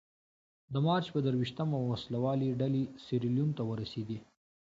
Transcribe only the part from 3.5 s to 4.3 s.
ته ورسېدې.